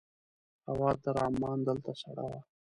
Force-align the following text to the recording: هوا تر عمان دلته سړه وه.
هوا 0.69 0.91
تر 1.03 1.15
عمان 1.25 1.57
دلته 1.67 1.91
سړه 2.01 2.23
وه. 2.31 2.39